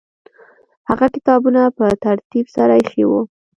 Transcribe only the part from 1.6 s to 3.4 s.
په ترتیب سره ایښي وو.